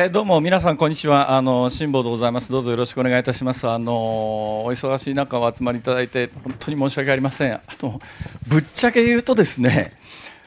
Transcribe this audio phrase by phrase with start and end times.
[0.00, 1.36] えどうも皆さんこんにちは。
[1.36, 2.52] あの辛坊でございます。
[2.52, 3.66] どうぞよろしくお願いいたします。
[3.66, 3.92] あの
[4.64, 7.54] お忙しい中お集まりいただいて本当に申し訳ありません。
[7.54, 8.00] あの
[8.46, 9.94] ぶっちゃけ言うとですね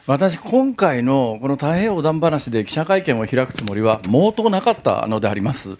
[0.07, 5.77] 私今回のこの太平洋横断話で記者会見を開くつもりは毛頭なかったのであります。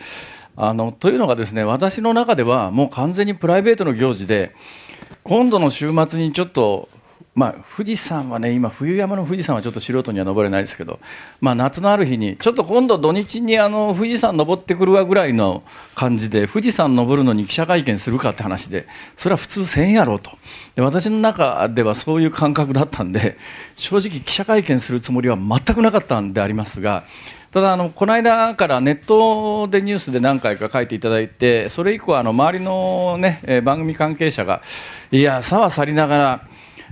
[0.58, 4.54] あのというのがですね私の中ではもう完全にプライベートの行事で
[5.24, 6.90] 今度の週末にちょっと
[7.36, 11.00] まあ、富士山はね今冬山の富士山はちょっと素人には登れないですけど、
[11.40, 15.64] まあ、夏のある日にちょっと今度土日にあの富士山登ってくるわぐらいの
[15.96, 18.88] 感じで富士山登るのに記者会見するかって話で
[19.18, 20.32] それは普通せんやろうと。
[20.76, 23.38] で私の中ではそういう感覚だったんで
[23.76, 27.04] 正直記者会見するつもりは全くなかったんでありますが
[27.52, 34.62] ただあのこの間からネットでニュースで何回か書いていただいてそれ以降あの周りの、ね、番組関係者が
[35.12, 36.48] いやさは去りながら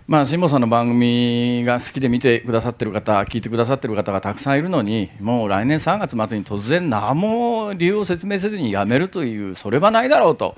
[0.10, 10.58] まあ、辛坊さんの番組が好きで見てくださってる方聞いてくださってる方がたくさんいるのにもう来年3月末に突然何も理由を説明せずに辞めるというそれはないだろうと。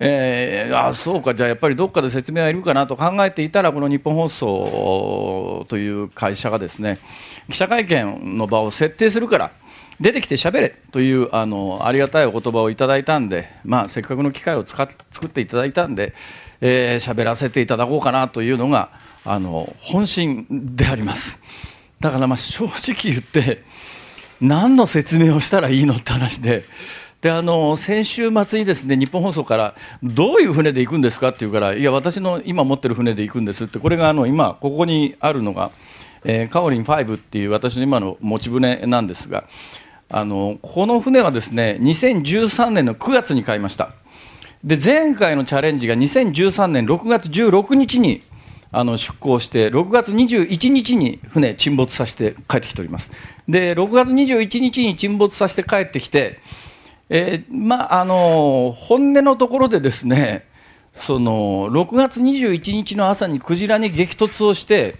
[0.00, 6.98] えー、あそうかじゃあやっぱりどっかで説明はいるかなと考えていたらこの日本放送という会社がですね
[7.48, 9.52] 記者会見の場を設定するから
[10.00, 16.14] 出てきて喋れというあのありがたいお言葉をいただいたんで、まあ、せっかくの機会を使っ作っていただいたんで、
[16.60, 18.90] えー、らせていただこうかなというのが
[19.24, 21.40] あの本心であります
[22.00, 23.62] だからまあ正直言って
[24.40, 26.64] 何の説明をしたらいいのって話で。
[27.20, 35.72] であの先週末にですね日本放送からどういう船で行くんですかって言うからいや私の今持ってる船で行くんですってこれがあの今ここにあるのが、
[36.22, 39.48] えー、カオリン5っていう私の今の持ち船なんですが
[40.08, 43.94] あのこの船はですね2013年の9月に買いました
[44.64, 48.22] で前回のチャレンジが2013年6月16日に
[48.70, 53.10] あの出港して6月21日に船沈没させて帰ってきております。
[53.48, 56.40] で6月21日に沈没させて帰ってきて、
[57.08, 60.46] えー、まああの本音のところでですね
[60.92, 64.96] その6月21日の朝にクジラに激突をして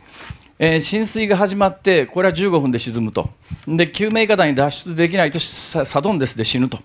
[0.60, 3.30] えー、浸水が始まってこれは15分で沈むと。
[3.66, 6.78] で救命いかだに脱出できないとサドンデスで死ぬと。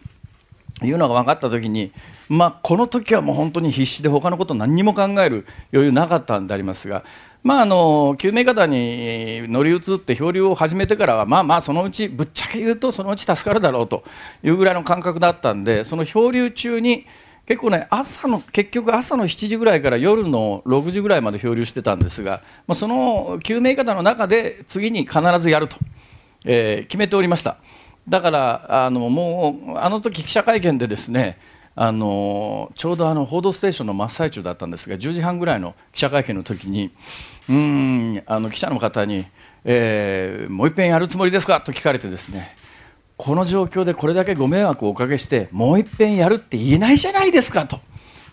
[0.88, 1.92] いうのが分かった時に、
[2.30, 7.04] まあ、この時はもう本当に必死で他のこと何にも考える余裕なかったんでありますが、
[7.44, 14.04] まあ、あの救命いかだに乗り移って漂流を始めてからはまあまあそのうちぶっちゃけ言うとそのうち助かるだろうと
[14.44, 17.06] いうぐらいの感覚だったんでその漂流中に
[17.46, 25.76] 結構ね朝の結局朝の7時ぐらいから夜の6時ぐらいまで漂流してたんですが、まあ、その救命方の中で次に必ずやると、
[26.46, 27.58] えー、決めておりました。
[28.08, 31.38] だからあのもうあの時記者会見でですね
[31.76, 36.92] あのちょうどあの「報道ステーション」の真っ最中だったんですが10時半ぐらいの記者会見の時に
[37.50, 39.26] うんあの記者の方に、
[39.66, 42.56] えー「もういっぺんやるつもりですか?」と聞かれてですね
[43.18, 47.80] この状況でこれだけご迷惑をおかけしてもういっぺんやるって言えないじゃないですかと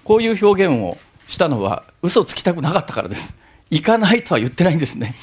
[0.04, 0.98] こういう表現を
[1.28, 3.36] したのは嘘つきたくなかったからです
[3.70, 5.14] 行かないとは言ってないんですね、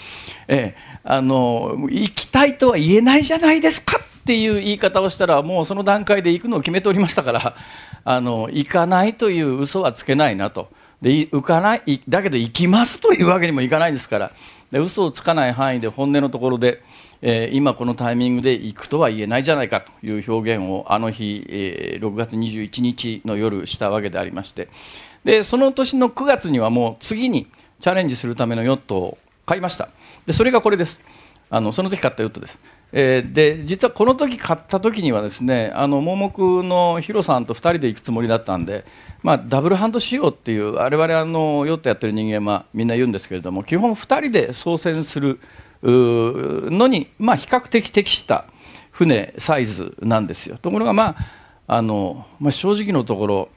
[0.48, 7.56] ええ、あの行きたいとは言えないじゃないですかっていう言い方をしたらもうその段階で行くのを決めておりましたから
[8.04, 10.68] あの行かないという嘘はつけないなと。
[11.02, 14.32] で行かないだけど行きますというわけにもいかないですから。
[14.70, 16.82] で嘘をつかない範囲で本音のところで
[17.22, 24.68] え今このタイミングで行くとは言えないじゃないかという表現をあの日、え6月21日の夜したわけでありまして。
[25.24, 27.48] でその年の9月にはもう次に
[27.80, 29.88] チャレンジするためのヨットを買いました。
[30.26, 31.00] でそれがこれです。
[31.50, 32.60] あのその時買ったヨットです、
[32.94, 38.86] えー、で実はこの時買った時にはですねあの盲目のヒロさんと2人で行くつもりだったんで、
[39.24, 45.40] まあ、ダブルハンド仕様っていう我々あのヨットやってる人間はみんな言うんですけれども基本2人で操船する
[45.84, 48.46] のに、まあ、比較的適した
[48.92, 50.58] 船サイズなんですよ。
[50.58, 51.18] ところが、まあ
[51.68, 53.50] あのまあ、正直のところ、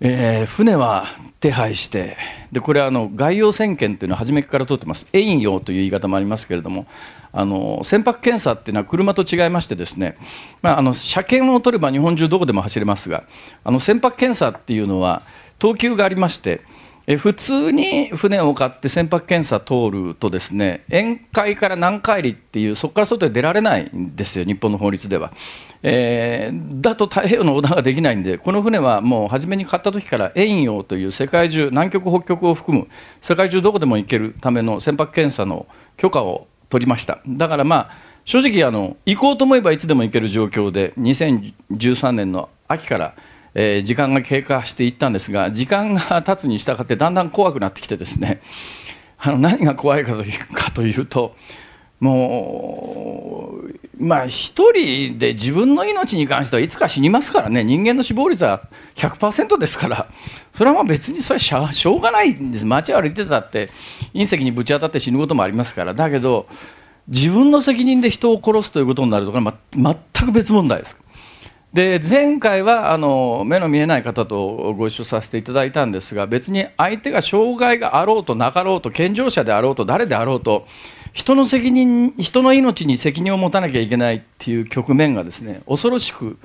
[0.00, 1.06] えー、船は
[1.40, 2.16] 手配して
[2.52, 5.06] でこれはあの概要点検というのは初めから取ってます。
[5.12, 6.86] 遠洋という言い方もありますけれども
[7.32, 10.16] あの船舶検査っていうのは車と違いましてですね、
[10.62, 13.24] まあ、あの車検を取れば日本中どこでも走れますが
[13.64, 15.22] あの船舶検査っていうのは
[15.58, 16.62] 等級がありまして
[17.10, 25.32] え普通に船を買って船舶検査通るとですね沿海から南海里っていうそこから外へ出られないんですよ日本の法律では、
[25.82, 32.88] えー、だと太平洋の横断ができないんでこの船はもう初めに買った時から遠洋という世界中南極北極を含む
[33.20, 35.66] 世界中どこでも行けるための船舶検査の
[35.96, 37.20] 許可を取りました。
[37.26, 37.90] だからまあ
[38.24, 43.14] 正直あの行こうと思えばいつでも行ける状況で2013年の秋から
[43.54, 48.40] えー、時間が経過していったんですが時間が経つに従ってだんだん怖くなってきてですね
[49.18, 51.34] あの何が怖いかというかというと
[51.98, 53.67] もう
[53.98, 57.64] まあ一人で自分の命に関してはいつか死にますからね。
[57.64, 58.62] 人間の死亡率は
[58.94, 60.06] 100%ですから。
[60.52, 62.66] それはまあ別にそれししょうがないんです。
[62.66, 63.70] 街歩いてたって
[64.14, 65.94] 隕石にぶち当たって死ぬこともありますから。
[65.94, 66.46] だけど
[67.08, 70.96] 自分の責任で人を殺すということになるとこれは、ま、全く別問題です。
[71.72, 80.66] で前回はあの目の見えない方とご一緒させていただいたんですが別に相手が障害があろうとなかろうと健常者であろうと誰であろうと
[81.18, 86.38] 人の責任人の命に責任を持たなきゃいけないっていう局面がですね恐ろしく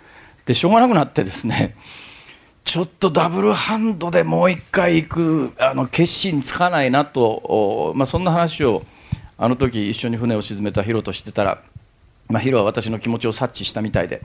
[0.47, 1.75] でしょうがなくなってですね
[2.65, 8.83] ちょっとダブルハンドでもう一回行くあの決心つかないなと、まあ、そんな話を
[9.37, 11.61] あの時一緒に船を沈めたヒロとしてたら、
[12.27, 14.23] まあ、ヒロは私の気持ちを察知したみたいで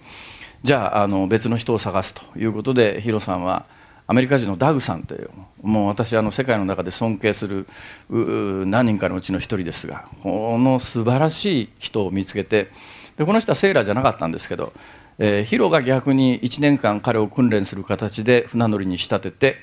[0.63, 3.67] じゃああの別の人を探すということでヒロさんは
[4.11, 7.67] アメリカ人のダグさんというもう私あの世界の中で尊敬する
[8.09, 12.71] 何人かのうちの一人ですがこの素晴らしい人を見つけて
[13.19, 14.73] でこの人はセーラーじゃなかったんですけど、
[15.19, 19.57] えー、ヒロが逆に1年間彼を訓練する形で船乗りに仕立てて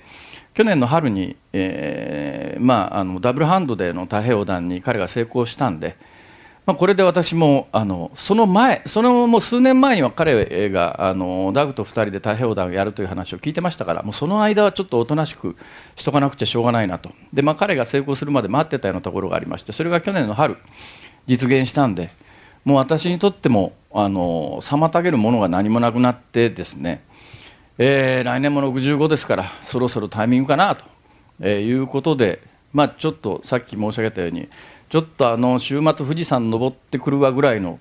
[0.54, 5.98] 去年の春に、えーまあ、あのダブルハンドでの太平洋弾に彼が成功したんで。
[6.66, 15.56] まあ、これで私もあのその前そのもう数年前には彼があのダグと2人で太平洋弾をやるという話を聞いてましたからもうその間はちょっとおとなしく
[15.96, 17.12] しとかなくちゃしょうがないなと。
[17.32, 20.58] で、まあ、彼が成功するまで待ってたようなところがありましてそれが去年の春
[21.28, 22.10] 実現したんで
[22.64, 27.04] もう私にとってもあの妨げるものが何もなくなってですね、
[27.78, 30.84] えー、来年も65ですからそろそろタイミングかなと、
[31.42, 32.42] えいうことで、
[32.74, 34.50] まあ、ちょっとさっき申し上げたように
[34.90, 37.80] ちょっとあの週末富士山登ってくるわぐらいの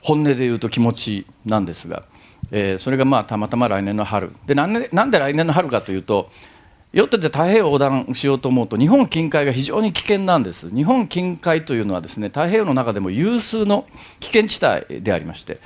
[0.00, 2.04] 本音で言うと気持ちなんですが、
[2.50, 4.32] えー、それがまあたまたま来年の春。
[4.46, 6.30] でなんでなんで来年の春かというと
[6.92, 10.70] ヨットで太平洋横断しようと思うと日本近海が非常に危険なんです。
[10.72, 13.86] 日本近海というのはですね太平洋の中でも有数の
[14.20, 15.58] 危険地帯でありまして、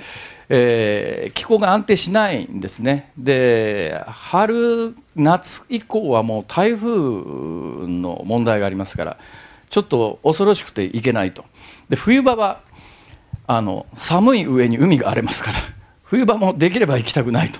[0.49, 3.11] えー、気候が安定しないんですね。
[3.15, 9.17] で春夏以降はもう台風の問題がありますから
[9.69, 11.45] ちょっと恐ろしくていけないと
[11.89, 12.61] で冬場は
[13.47, 15.59] あの寒い上に海が荒れますから
[16.03, 17.59] 冬場もできれば行きたくないと。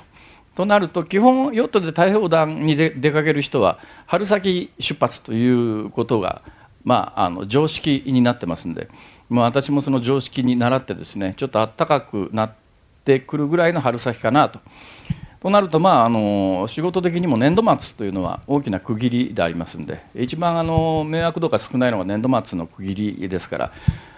[0.55, 6.41] となると基本ヨットで太平洋弾に出かける人は春先出発ということが、
[6.83, 8.89] まあ、あの常識になってますんで、
[9.29, 12.53] まあ、私もその常識に倣ってですねちょっと暖かくなっ
[13.05, 14.59] てくるぐらいの春先かなと。
[15.41, 23.71] となると、まあ、あの仕事的にも年度末というのは大きな区切りでありますので一番あの迷惑度が少ないのが年度末の区切りですから、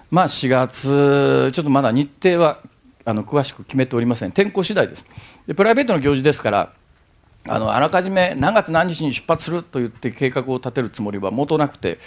[0.10, 2.60] まあ、4月ちょっとまだ日程は
[3.06, 4.32] あの詳しく決めておりません。
[4.32, 5.06] 天候次第です。
[5.48, 6.74] でプライベートの行事ですから
[7.48, 11.98] あのあらかじめ何月何日に出発すると言って計画を立てるつもりはもとなくて、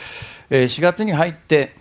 [0.50, 1.74] え4月に入って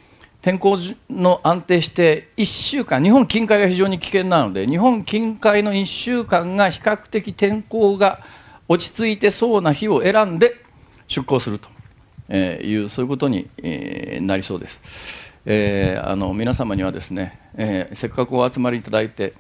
[0.44, 0.76] 天候
[1.10, 8.20] の安定して1週間日本近海が非常に危険なので日本近海の1週間が比較的天候が
[8.68, 10.58] 落ち着いてそうな日を選んで
[11.08, 11.70] 出港すると
[12.36, 13.48] いうそういうことに
[14.28, 15.34] なりそうです。
[15.46, 19.34] えー、あの皆様にはですね、え、せっかくお集まりいただいて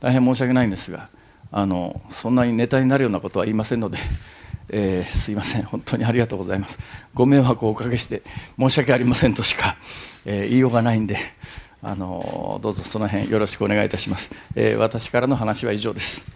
[0.00, 1.08] 大変申し訳ないんですが
[1.50, 3.96] あのそんなにネタになるようなことは言いませんので。
[4.72, 6.78] え、すいません本当にありがとうございます
[7.12, 8.22] ご迷惑をおかけして
[8.56, 9.76] 申し訳ありませんとしか、
[10.24, 11.18] えー、言いようがないんで
[11.82, 16.26] あのどうぞその辺よろしくお願いいたします、えー、私からの話は以上です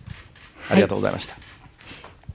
[0.71, 1.41] ありがとうございました、は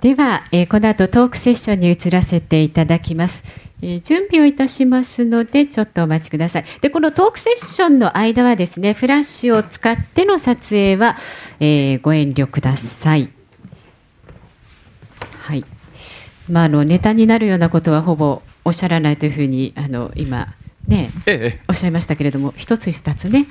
[0.01, 3.43] い、では、えー、この後トークセッションに移らせていただきます
[3.81, 6.65] えー、準備をいたしますのでちょっとお待ちください。
[6.81, 11.17] でこのトークセッションの間はですねフラッシュを使っての撮影は、
[11.59, 13.29] えー、ご遠慮ください。
[15.41, 15.65] はい。
[16.49, 20.55] まあ、あのネタになるようなことはほぼおっしゃらないというふうにあの今
[20.89, 23.45] ね、ええ、おっしゃいましたけれども一つ二つね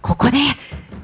[0.00, 0.38] ここで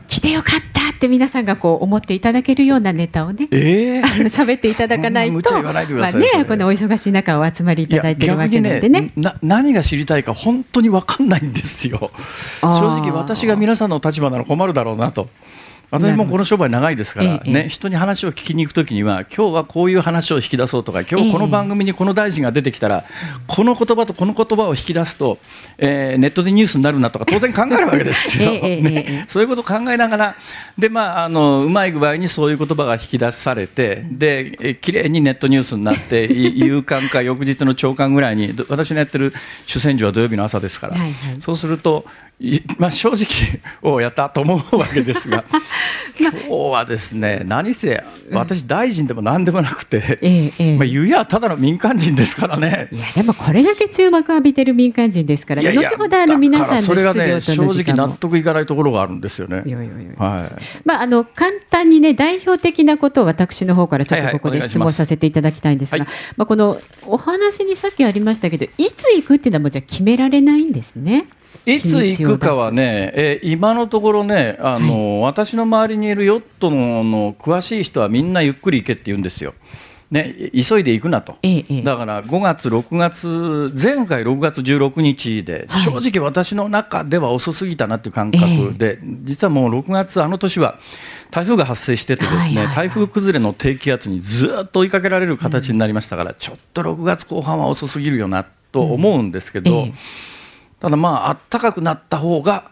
[0.09, 9.00] 来てよかったって皆さんがこう思っていただけるようなネタをね、えー、あの喋っていただかないとまあねこのお忙しい中お集まりいただいてるわけなんでね。
[9.00, 12.11] ねな何が知りたいか本当に分かんないんですよ。
[12.62, 15.29] 正直私が皆さんの立場なら困るだろうなと。
[15.95, 23.05] 私もこの商売長いですからね、人に話を聞きに行くときには今日はこういう話を引き出そうとか今日この番組にこの大臣が出てきたら
[23.47, 25.39] この言葉とこの言葉を引き出すと、
[25.79, 30.37] えー、ネットでニュースになるなとか当然考えるわけですよ、ね、そういうことを考えながら
[30.77, 39.33] で、まあ、あのうまい具合にそういう言葉が引き出されてで綺麗にネットニュースになって 夕刊か翌日の朝刊ぐらいに私のやってる
[39.67, 40.97] 主戦場は土曜日の朝ですから、
[41.39, 42.05] そうすると
[42.79, 45.45] まあ、正直をやったと思うわけですが。
[46.19, 52.89] 今日はですね何せ私大臣でも何でもなくて、ええまあ、ゆやただの民間人ですからね。
[52.93, 59.65] いやでもこれだけ注目を浴びてる民間人ですから、後ほどあの皆さんのそれがね正直納得いかないところがあるんですよね。
[60.85, 66.07] まああの簡単にね代表的なことを私の方からちょっとここで質問させていただきたいんですが、はい。
[66.07, 71.27] はい、まあこのお話にさっきありましたけどいつ行くっていうのはもうじゃ決められないんですね。
[71.66, 79.54] いつ行くかはね、えー、今のところねあの、はい、私の周りにいるヨットのの詳しい人はみんなゆっくり行けって言うんですよ。
[80.11, 90.78] ね、急いで行くなと、ええ、だから5月、6月、前回6月16日で、はい、正直私の中では遅すぎたなっていう感覚で、え、実はもう6月、あの年は
[91.32, 99.78] 台風が発生してて、ですね、台風崩れの低気圧にずっと追いかけられる形になりましたから、うん、ちょっと6月後半は遅すぎるよなと思うんですけど。
[99.78, 99.94] うん
[100.85, 102.71] ただまあ暖かくなった方が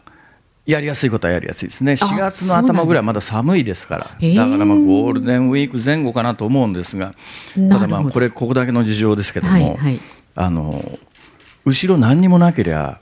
[0.66, 1.92] やりやすいことはやりやすいですね。
[1.92, 4.04] 4月の頭ぐらいまだ寒いですから。
[4.04, 7.14] だからまあゴールデンウィーク前後かなと思うんですが
[7.70, 10.00] ただまあこれここだけの事情ですけども、はいはい、
[10.34, 10.98] あの
[11.64, 13.00] 後ろ何にもなけりゃ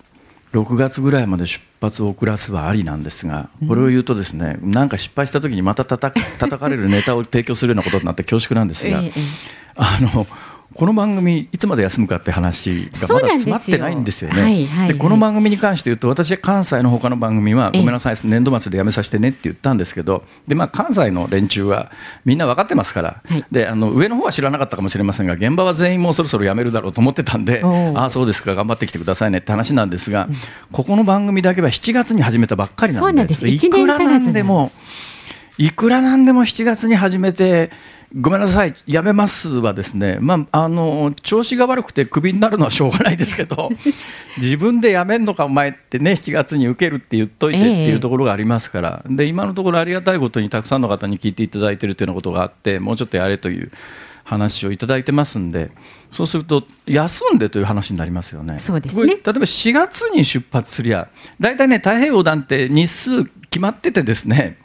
[0.53, 9.03] 6月ぐらいまで出発を遅らすはありなんですがこれを言うとですねなんか失敗した時にまたたた叩かれるネタを提供するようなことになって恐縮なんですが
[9.75, 10.27] あの
[10.75, 14.41] この番組いつまで休むかって話がまだ詰まってないんですよね。
[14.41, 21.91] はいはい、でこの番組に関して言うと私は関西の他の番組はごめんなさい年度末でやめさせてねって言ったんですけどで、まあ、関西の連中は
[22.25, 30.37] みんな分かってますから、はい、であの上の方は知らなかったかもしれませんが現場は全員もうそろそろ辞めるだろうと思ってたんでああそうですか頑張ってきてくださいねって話なんですが、うん、
[30.71, 34.71] ここの番組だけは7月に始めたばっかりなんでいくらなんでも
[35.59, 37.71] いくらなんでも7月に始めて
[38.19, 43.71] ごめんなさい、やめますはですね、まあ、あの調子が悪くてクビになるのはしょうがないですけど、
[44.37, 53.71] 自分でやめんのか、お前ってね、7月に受けるって言っといてっていうところがありますから、で今のところありがたいことにたくさんの方に聞いていただいているというようなことがあって、もうちょっとやれという
[54.25, 55.71] 話をいただいてますんで、
[56.11, 58.59] そうすると、休んでという話になりますよね。
[58.59, 59.07] そうですね。
[59.07, 64.59] 例えば4月に出発すりゃ、大体ね、太平洋横断って日数決まっててですね、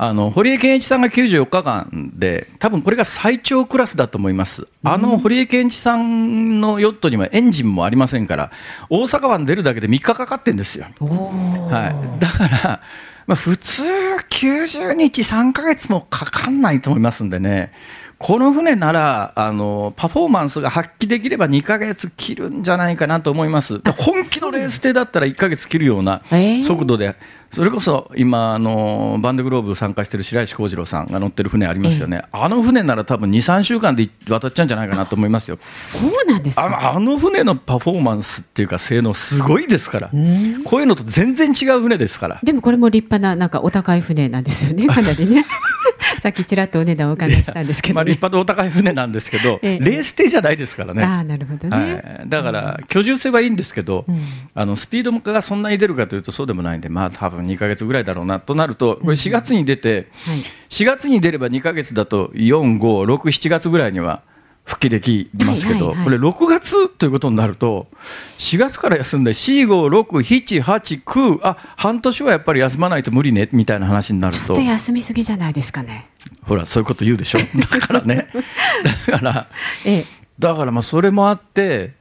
[0.00, 8.52] あの堀江謙一さんが94日間で多分これが最長クラスだと思います、あの堀江謙一さんのヨットにはエンジンもありませんから
[8.88, 12.80] 大阪湾出るだけで3日かかってるんですよ、はい、だから、
[13.26, 13.82] まあ、普通
[14.30, 17.72] 90日3か月もかかんないと思いますんでね。
[18.18, 26.22] この船ならあのパフォーマンスが発揮できれば2か月切るんじゃないかなと思います、本気のレース艇だったら1か月切るような
[26.64, 27.14] 速度で、
[27.52, 35.56] それこそ今あの、バンデグローブ参加している白石幸次郎さんが乗ってる船ありますよね、あの船なら多分2、3週間で渡っちゃうんじゃないかなと思いますよ。
[35.60, 40.10] そうなんですああの船のパフォーマンスっていうか、性能、すごいですから、
[40.64, 42.40] こういうのと全然違う船ですから。
[42.42, 45.46] でもこれも立派な、なんかお高い船なんですよね、かなりね。
[46.20, 51.02] さっきちらっとお値段お伺いしたんですけど、ね、まあ、立派でお高い船なんですけど、ええ、レース艇じゃないですからね。
[51.02, 54.22] あなるほどね、はい、だから居住性はいいんですけど、うん、
[54.54, 64.22] あのスピードがそんなに出るかというとそうでもないんで、まあ多分2か月ぐらいだろうなとなると、これ4月に出て、うんはい、4月に出れば2か月だと4、5、6、7月ぐらいには。
[64.68, 67.86] 復帰できますけど、これ6月ということになると
[68.38, 74.44] 4月から休んで45678あ半年はやっぱり休まないと無理ねみたいな話になると。
[74.44, 76.10] ちょっと休みすぎじゃないですかね。
[76.42, 77.38] ほらそういうこと言うでしょ。
[77.40, 77.46] だ
[77.80, 78.28] からね。
[79.06, 79.46] だから、
[79.86, 80.04] ええ、
[80.38, 81.94] だからまあそれもあって、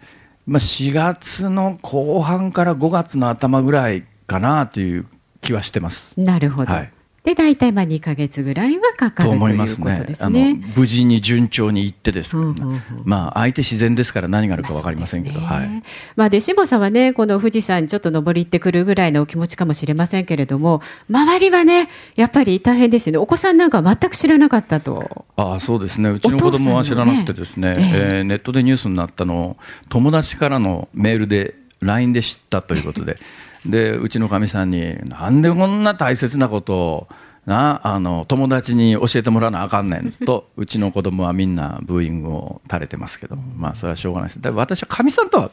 [0.46, 5.06] まあ、4月の後半から5月の頭ぐらいかなという
[5.40, 6.12] 気はしてます。
[6.18, 6.92] なるほど、はい
[7.27, 10.05] で大体まあ2か月ぐらいはかかると思いますね。
[10.13, 15.84] すねあの無事に順調にいってですね、うんうんうん、まあ相手自然ですから何があるか分かりませんけど、まあ、ね、はい。
[16.15, 23.17] まあで辛坊さんはねこの富士山ちょっと登り行ってくるぐらいのお気持ちかもしれませんけれども周りはねやっぱり大変ですよね。
[23.17, 25.25] お子さんなんか全く知らなかったと。
[25.36, 26.10] ああそうですね。
[26.10, 27.91] うちの子供は知らなくてですね、ね。
[27.93, 29.57] えー、えー、ネットでニュースになったのを
[29.89, 33.17] 友達からのメールで LINE で知ったということで。
[33.66, 37.08] でうちのかみさんに「なんでこんな大切なことを
[37.46, 44.50] なあの友達に教えてもらわなあかんねん」と うちの子供はみんなブーイングを垂れてますけど、まあそれはしょうがないです。
[44.50, 45.52] 私はかみさんとは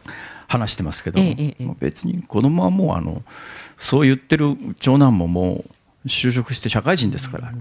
[0.49, 1.21] 話してますけど、
[1.81, 3.23] 別に子供はもうあの
[3.79, 5.65] そう言ってる長男もも
[6.05, 7.53] う就職して社会人ですから。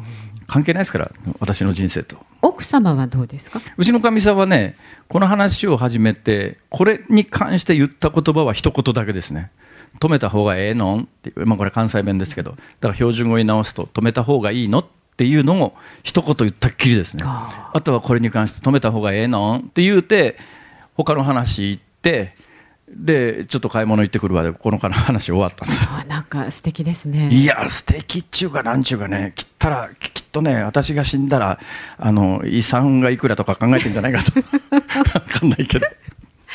[0.46, 1.10] 関係ないですから
[1.40, 2.18] 私の人生と。
[2.42, 3.62] 奥様はどうですか？
[3.78, 4.76] うちのかみさんはね
[5.08, 9.52] この話を始めてこれに関して言った言葉は一言だけですね
[10.00, 14.86] 止めた方がええのっていう、まあ、これ関西弁ですけどだから標準語に直すと止めた方がいいのっ
[15.16, 15.74] ていうのを
[16.04, 17.24] 一言言ったっきりですね。
[17.26, 20.38] あとはこれに関して止めた方がええのって言うて
[20.96, 22.36] 他の話言って
[22.90, 25.88] でちょっと買い物行ってくるわでこの話終わったんです。
[25.94, 27.30] あなんか素敵ですね。
[27.30, 31.60] いや素敵っちゅうかなんちゅうかねきったらきっとね私が死んだら
[31.98, 34.32] あの遺産がいくらとか考えてんじゃないかと。
[34.42, 35.88] 分かんないけど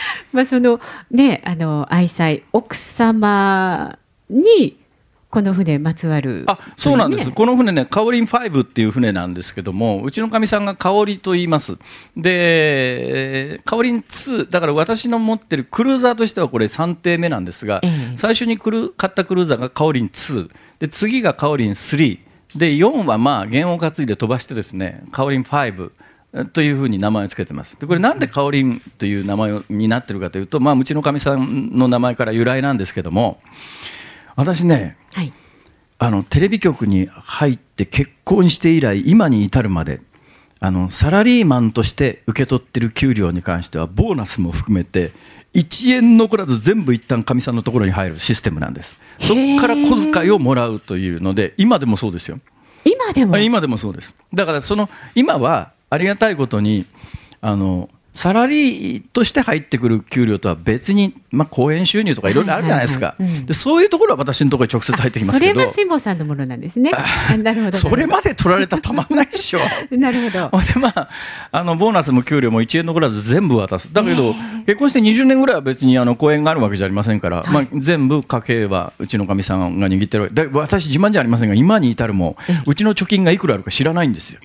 [0.32, 3.98] まあそのねあの愛妻奥様
[4.30, 4.76] に
[5.30, 11.76] この船まつわる、あそうなんです、この船ね、カオリン5っていう船なんですけども、うちのかみさんが香りと言います、
[12.16, 20.48] で、カオリン2、だから私の持ってるクルーザーとしてはこれ3艇目なんですが、ええ、最初にクル買ったクルーザーがカオリン2、
[20.80, 22.18] で次がカオリン3、
[22.56, 25.90] で4はまあ弦を担いで飛ばしてですね、カオリン5。
[26.52, 27.76] というふうに名前を付けてます。
[27.80, 33.40] でこれなんでカオリンという名前になってるかというと、まあ、うちのかみさんの名前から由来なんですけども、
[34.36, 35.32] 私ね、はい、
[35.98, 40.00] あのテレビ局に入って結婚して以来今に至るまで
[40.60, 45.12] あのサラリーマンとして受け取ってる給料に関してはボーナスも含めて
[45.54, 48.96] 1円残らず全部一旦かみさんのところに入るシステムなんです。
[49.20, 52.38] そこから小遣いをもらうというので今でもそうですよ。
[52.84, 53.38] 今でも？
[53.38, 54.16] 今でもそうです。
[54.34, 56.86] だからその今はありがたいことに
[57.40, 63.14] あのサラリーとして入ってくる給料とは別に、まあ、公演収入とかいろいろあるじゃないですか、
[63.46, 65.38] でそういうところは私のところに直接入ってきます。
[65.38, 66.90] けどそれは辛坊さんのものなんですね。
[67.40, 67.76] なるほど。
[67.78, 69.60] それまで取られたらたまんないでしょ。
[69.96, 70.50] なるほど。
[70.74, 71.08] で、まあ、
[71.52, 73.88] あのボーナスも給料も1円残らず全部渡す。
[73.92, 74.34] だけど、
[74.66, 84.40] 結婚して20年ぐらいは別にあの公演があるわけじゃありませんから、はい、まあ、全部家計はうちのかみさんが握ってるで私自慢じゃありませんが今に至るもうちの貯金がいくらあるか知らないんですよ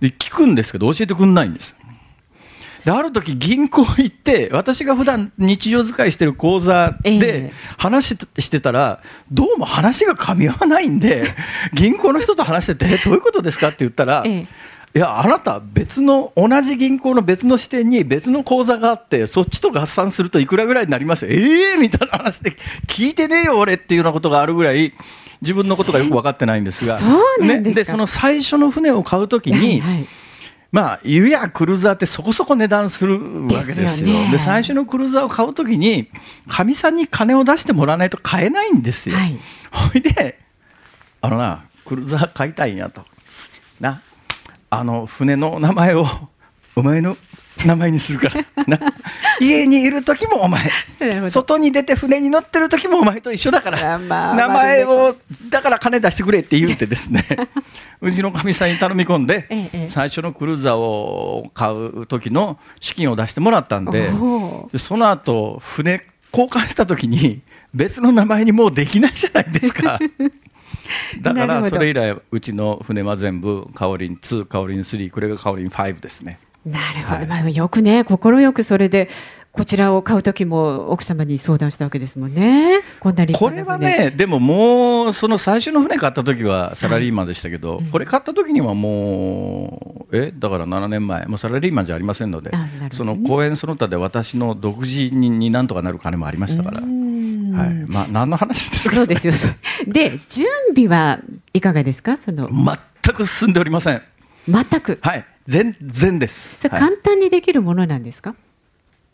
[0.00, 1.76] で聞くんですけど教えてくんないんです。
[2.84, 9.00] である時銀行行って私が普段日常使いしてる口座で話してたら
[9.32, 11.34] どうも話が噛み合わないんで
[11.72, 13.68] 銀行の人と話しててどういうことですか？
[13.68, 14.24] って言ったら。
[14.96, 21.24] いやあなた別の同じ銀行の別の支店に別の口座があってそっちと合算するといくらぐらいになります？
[21.26, 22.54] よええー、みたいな話で
[22.86, 24.92] 聞いてねえよ俺っていうようなことがあるぐらい
[25.40, 26.98] 自分のことがよく分かってないんですが
[27.40, 30.06] ね、でその最初の船を買うときに、はいはい
[30.74, 34.08] まあ、湯やクルーザーってそこそこ値段するわけですよ。
[34.08, 36.08] で、ね、最初のクルーザーを買うときに、
[36.48, 39.14] かみさんに金を出してもらわないと買えないんですよ。
[39.14, 39.38] はい、
[39.70, 40.36] ほいで、
[41.20, 43.04] あのな、クルーザー買いたいんやと。
[43.78, 44.02] な、
[44.68, 46.06] あの船の名前を
[46.74, 47.16] お前の
[47.64, 48.64] 名前にするから。
[48.66, 48.92] な
[49.40, 50.70] 家にいる時もお前。
[51.28, 55.16] 外に出て船に乗ってる時もお前と一緒だから、まあ、名前を
[55.48, 57.24] だから金出してくれって言うてですね。
[58.00, 64.10] うちのかみさんに頼み込んで、ええ、最初のクルーザーを買う時の資金を出してもらったんで
[64.76, 69.98] その後船交換した時に別の名前にもうできないじゃないですか。
[71.20, 76.38] だからそれ以来うちの船は全部カオリン2カオリン3これがカオリン5ですね。
[76.64, 79.08] なるほど、はい、まあ、よくね快くそれで
[79.52, 82.80] こちらを買う時も奥様に相談したわけですもんね。
[82.98, 92.58] こんなこれはねでももうその最初の船買った時はサラリーマンでしたけど、はいうん、これ買った時にはもうえだから7年前もうサラリーマンじゃありませんので、ね、
[92.90, 96.80] その公演その他で私の独自になんとかなる金もありましたから。
[96.80, 96.90] はい、
[97.86, 98.96] まあ何の話ですか？
[98.96, 99.32] そうですよ。
[99.86, 101.20] で準備は
[101.52, 102.16] いかがですか？
[102.16, 104.02] その全く進んでおりません。
[104.48, 104.98] 全く。
[105.02, 105.24] はい。
[105.46, 106.60] 全然です。
[106.60, 108.34] それ簡単にできるものなんですか、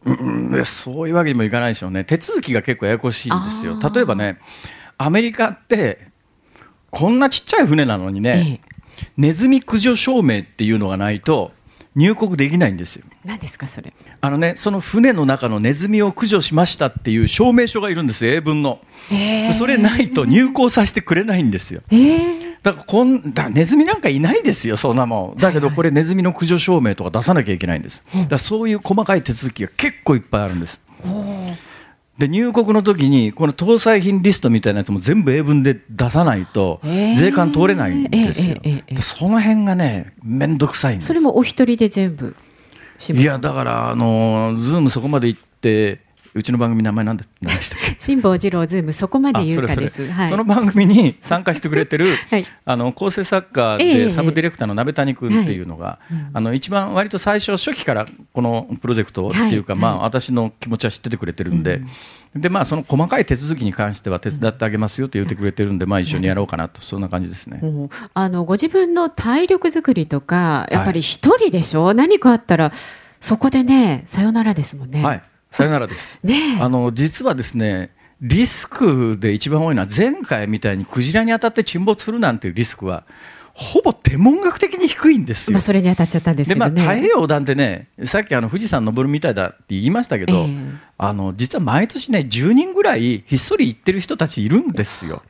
[0.04, 4.38] はい、うん、そういうわけにもいかないでしょうね手続きが結構ややこしいんですよ例えばね
[4.96, 6.08] アメリカって
[6.90, 11.52] こんなちっちゃい船なのにね、ええ、ネズミ駆除証明っていうのがないと
[11.96, 13.04] 入国できないんですよ。
[13.24, 13.92] 何ですかそれ？
[14.20, 18.80] あのねその船の中のネズミを駆除しましたっていう証明書がいるんです英文の。
[19.10, 21.82] えー、それないと入港させてくれないんですよ。
[21.90, 25.40] えーだからこんだネズミなんかいないですよ、そんなもん。
[25.40, 28.02] だけどこれ、ネズミの駆除証明とか出さなきゃいけないんです。
[28.28, 30.80] だそういう細かい手続きが結構いっぱいあるんです。
[32.18, 36.82] で入国の時にこの搭載品リストみたいなやつも全部英文で出さないと
[37.16, 38.56] 税関通れないんですよ。
[39.00, 41.06] その辺がね面倒くさいんです。
[41.06, 42.36] それもお一人で全部
[43.14, 46.00] いやだからあのズームそこまで行って
[46.34, 47.96] うちの番組名前なんで何でしたっけ？
[47.98, 61.82] 辛坊治郎ズームそこまで言うかです、はい、その番組に参加してくれてる、 はい、あの構成作家でサブディレクターの鍋谷君っていうのが、えーあの一番割と最初初期からこのプロジェクトっていうか、まあ私の気持ちは知っててくれてるんで、
[62.34, 66.80] でまあその細かい手続きに関しては手伝ってあげますよと言ってくれてるんで、まあ一緒にやろうかなと。
[66.80, 67.60] そんな感じですね。
[68.14, 72.72] あのご自分の体力作りとかやっぱり一人でしょ、はい、何かあったら
[73.20, 75.02] そこでねさよならですもんね。
[75.02, 76.18] はいさよならです。
[76.22, 83.04] ね、あの実はですねリスクで一番多いのは前回みたいにクジラに当たって沈没するなんていうリスクは
[83.54, 85.54] ほぼ天文学的に低いんですよ。
[85.54, 95.22] まあ、それに当たっちゃったんですけど、ね、でまあ、太平洋横断ってねさっきあの富士山登るみたいだって言いましたけど、えー、あの実は毎年ね10人ぐらいひっそり行ってる人たちいるんですよ。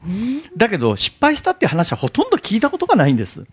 [0.57, 3.45] だけど失敗したっていう話はほとんど聞いたことがないんです。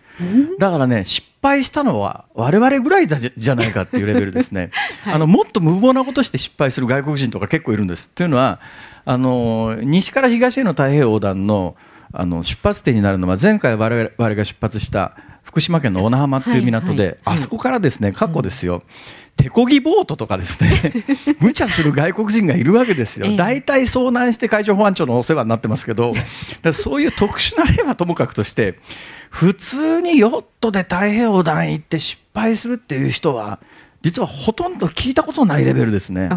[0.60, 4.71] だからね失敗したのは我々ぐらいだじゃないかっていうレベルですね。
[5.03, 8.10] はい、あのもっと無謀なことして失敗する外国人とか結構いるんです。
[8.10, 8.60] というのは
[9.06, 11.77] あの西から東への太平洋横断の
[12.13, 18.84] あの出発点になるのは前回我々が出発した福島県の小名浜っていう港で、あそこからですね過去ですよ、
[19.38, 21.06] 手漕ぎボートとかですね
[21.39, 26.13] 無茶する外国人がいるわけですよ、大体遭難して海上保安庁のお世話になってますけど
[26.63, 28.80] だそういう特殊な例はともかくとして
[29.30, 33.60] 普通にヨットで太平洋横断行って失敗するっていう人は
[34.02, 36.30] 実はほとんど聞いたことないレベルですね。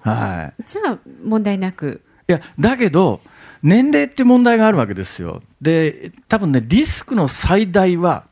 [0.00, 2.02] はい、じゃあ問題なく。
[2.28, 3.20] いやだけど
[3.62, 5.42] 年齢って問題があるわけですよ。
[5.60, 8.24] で多分ねリスクの最大は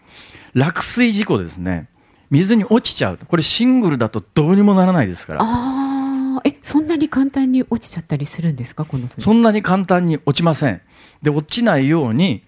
[0.54, 1.88] 落水事故ですね。
[2.30, 3.18] 水に落ちちゃう。
[3.26, 5.40] これシングルだとどうにもならないですから。
[5.42, 10.80] あえそんなに簡単に落ちちゃったりするんですかこのそんなに簡単に落ちません。
[11.22, 12.42] で落ちないように、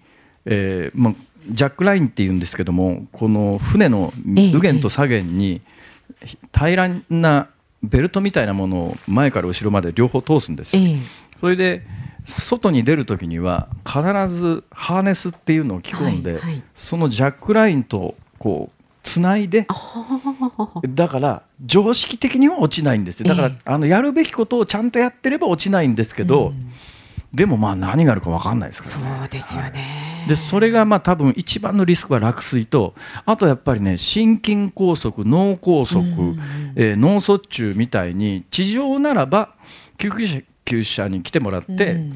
[0.45, 1.13] えーまあ、
[1.49, 5.61] ジャックラインっていうんですけどもこの船の右舷と左舷に
[6.53, 7.49] 平らな
[7.81, 10.77] ベルトみたいなものを前から後ろまで両方通すんです、
[11.39, 11.85] それで
[12.25, 19.67] 外に出る時には必ずハーネスっていうのを着込んで、はいはい、そのジャックラインとこうつないで
[20.87, 23.27] だから常識的には落ちないんですよ。
[23.27, 26.71] だから、えー、あのやるべきことをちゃんとやってれば落ちないんですけど、うん、
[27.33, 29.19] でもまあ何があるか分かんないですからね。
[29.19, 29.69] そうですよね、
[30.19, 36.39] はい、でそれがまあ多分一番のリスクは落水とあとやっぱりね心筋梗塞脳梗塞、うん、
[36.77, 39.53] えー、脳卒中みたいに地上ならば
[39.97, 42.13] 救急車救車に来てもらって、うん、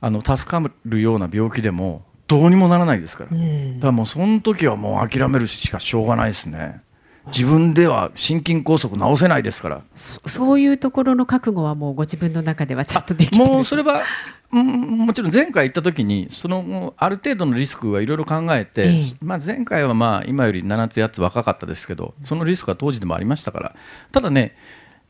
[0.00, 6.82] あの助かるような病気でもどうにもならないですから、うん、だからもうその時はもう諦めるしかしょうがないですね。
[7.28, 9.82] 自分では心筋梗塞治せないですから。
[9.94, 14.02] そういうところの覚悟はもうご自分の中ではちゃんとできてもうそれは
[14.50, 23.76] もちろん前回行った時にそのある程度のリスクはいろいろ考えて、ええ、まあ、前回はまあ今より7つ8つ若かったですけどそのリスクは当時でもありましたから。
[24.12, 24.54] ただね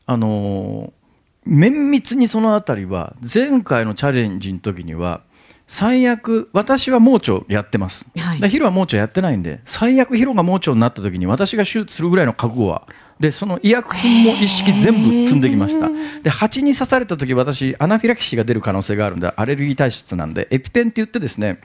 [0.05, 1.04] あのー
[1.45, 5.21] 綿密にその辺りは前回のチャレンジの時には
[5.67, 12.87] 最悪私は盲腸やってます、はい、ヒロは盲腸やってないんで最悪ヒロが盲腸になった時に私が手術するぐらいの覚悟は。
[13.19, 15.89] でその医薬品も一式全部積んできました。
[16.21, 21.61] で蜂に刺された時私アナフィラキシーが出る可能性があるんでアレルギー体質なんでエピペンって言ってですね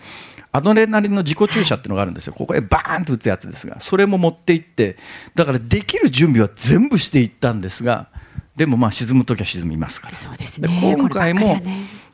[0.52, 2.34] アドレナリンの自己注射っていうのがあるんですよ。
[2.34, 4.96] ここへバーンと打つやつですがそれも持って行って
[5.34, 8.08] だからできる準備は全部していったんですが
[8.56, 10.16] でもまあ沈む時は沈みますから。
[10.16, 10.68] そうですね。
[10.96, 11.60] 今回も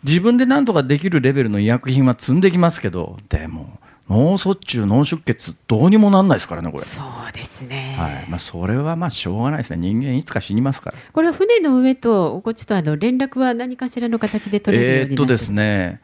[0.04, 6.82] 自分で何とかできるレベルの医薬品は積んできますけどでも脳卒中脳出血どうにもなんないですからねこれ。
[6.82, 8.30] そうですね、はい。
[8.30, 9.78] まあ、それはまあしょうがないですね。
[9.78, 10.98] 人間いつか死にますから。
[11.12, 16.00] これは船の上とこっちとあの連絡は何かしらの形で取れるようになってえー、っとですね。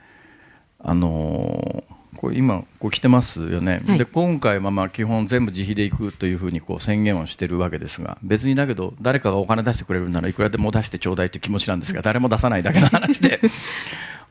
[0.81, 1.92] あのー
[2.23, 13.41] これ今こう来てますよね、はい、で今回はまあ基本全部自費で行くというふうにこう宣言をしてるわけですが別にだけど誰かがお金出してくれるならいくらでも出してちょうだいという気持ちなんですが誰も出さないだけの話で。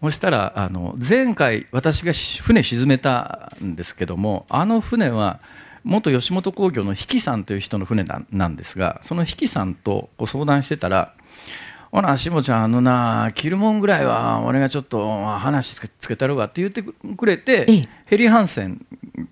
[0.02, 5.40] そしたらあの前回私が船沈めたんですけどもあの船は
[5.84, 11.14] 元吉本興業の比企さんという人の船なんですがその比企さんと相談してたら
[11.92, 18.86] ほな、しもちゃん、あのな、着るもんぐらいは、俺がちょっと話つけたるわって言ってくれて、ヘリハンセン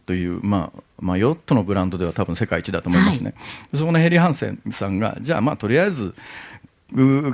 [0.06, 3.34] という、まあ、まあ、ヨットのブランドでは多分世界一だと思いますね。
[3.38, 6.14] はい、そこのヘリハンセンさんが、じゃあ、まあ、とりあえず、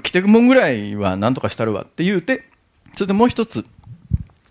[0.04, 2.46] 着てくもんぐらいはなんとかしたるわって言うて、
[2.94, 3.66] それでもう一つ、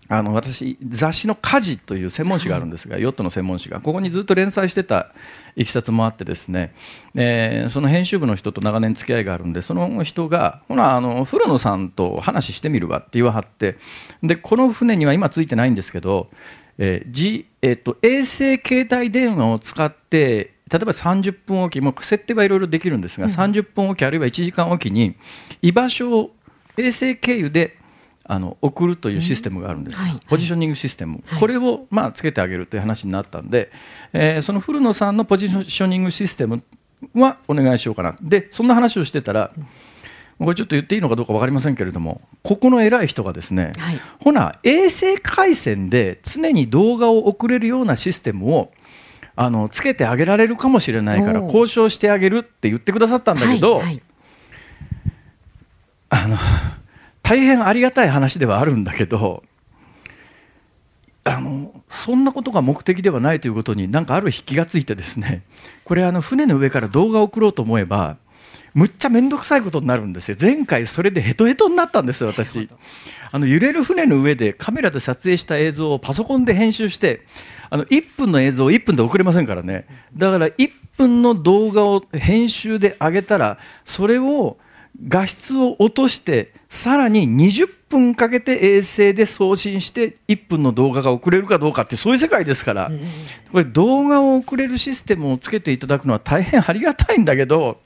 [0.07, 5.11] あの私雑誌の「家事」という専門誌があるんですが、ヨットの専門誌がここにずっと連載してた
[5.55, 6.73] いきさつもあってですね、
[7.15, 13.77] えー、その編集部の人と長年付き合いがあるんでその人が「ほらあの古野さんと話してみるわ」って言わはって
[14.21, 16.29] でこの船には今ついてないんですけど、
[16.77, 25.15] えーじえーと、衛星携帯電話を使って例えば30分おきも設定はいろいろできるんですが、うん、30分おきあるいは1時間おきに
[25.61, 26.31] 居場所を
[26.77, 27.77] 衛星経由で
[28.27, 33.71] あの送るというシステムがあるんです、はい、ポジショニングシステム、はい、これをまあつけてあげるという話になったんで、
[34.13, 36.63] えー、その古野さんのポジショニングシステム
[37.13, 38.15] はお願いしようかな。
[38.21, 39.51] でそんな話をしてたら
[40.39, 48.71] これちょっと言っていいのかどうか分かりませんけれどもここの偉い人がですね、はい、ほな衛星回線で常に動画を送れるようなシステムを
[49.35, 53.81] あのつけてあげられるかもしれないから交渉してあげるって言ってくださったんだけど、
[56.09, 56.37] あの
[57.25, 59.43] 大変ありがたい話ではあるんだけど
[61.23, 65.43] あのそんなことが目的ではないということになんかある日気がついてですね
[65.85, 68.17] これあの船の上から動画を送ろうと思えば
[68.75, 70.37] むっちゃ面倒くさいことになるんですよ。
[70.39, 72.69] 前回それでヘトヘトになったんですよ私。
[73.31, 77.21] あの揺れる船の上でカメラで撮影した映像をパソコンで編集して
[77.69, 79.87] あの1分の映像を1分で送れませんからね。
[80.13, 84.57] だから1分の動画を編集で上げたらそれを
[85.07, 92.91] 画質を落としてさらに20分かけて衛星で送信して1分の動画が送れるかどうかってそういう世界ですから。
[93.51, 97.77] これ動画を送れるシステムをつけていただくのは大変ありがたいんだけど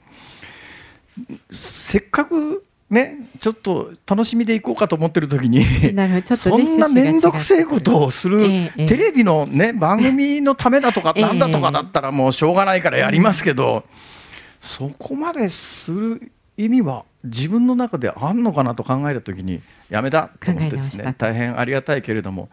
[1.50, 5.60] せっかくね、ちょっと楽しみでいこうかと思ってる時に、
[5.94, 13.84] ね、そんな面倒くせえことをする、ええ、テレビの、ね、番組のためだとか、 なんだとかだったらもうしょうがないからやりますけど、
[14.60, 16.32] そこまでする
[16.64, 21.14] 意味は自分の中であんのかなと考えた時にやめたと思ってですね。
[21.18, 22.48] 大変ありがたいけれども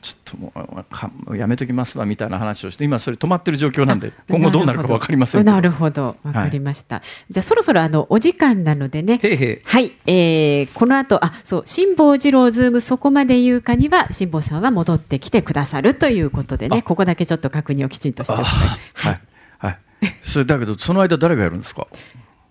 [0.00, 0.84] ちょっとも
[1.26, 6.16] うやめときますわみたいな話をして今それ止まってる状況なんで今後どうなるか分かりませんなるほど。
[6.22, 9.20] 分かりました、はい、じゃあそろそろあのお時間なのでね。
[9.64, 16.82] はい、えー、この後あそう辛坊治郎ズームそこまで言うかには辛坊さんは戻ってきてくださるということでね。
[16.82, 18.48] ここだけちょっと確認をきちんとしておきたい。
[18.94, 19.20] はい、
[19.58, 19.78] はい、
[20.22, 21.88] それだけどその間誰がやるんですか？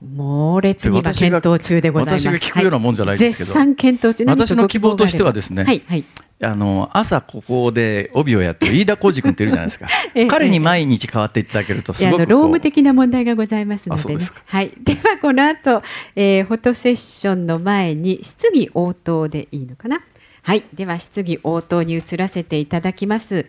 [0.01, 2.27] 猛烈に今検討中でございます。
[2.27, 4.25] 私が聞くようなもんじゃないですけど、はい、絶賛検討中。
[4.25, 6.05] 私の希望としてはですね、はいはい、
[6.43, 9.87] あの朝ここで帯をやってる飯田浩司君っているじゃないですか。
[10.15, 14.71] ええ、彼に毎日変わっていただけるとすごく労務的な問題がございますので、ね、はい。
[14.81, 15.83] ではこの後、
[16.15, 20.01] えー、フォトセッションの前に質疑応答でいいのかな。
[20.41, 20.63] はい。
[20.73, 23.45] では質疑応答に移らせていただきます。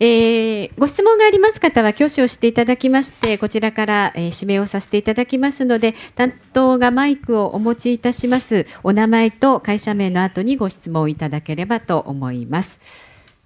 [0.00, 12.80] えー、ご質問があります方は挙手をしていただきましてこちらから、えー、指名をさせていただきますので担当がマイクをお持ちいたしますお名前と会社名の後にご質問いただければと思います。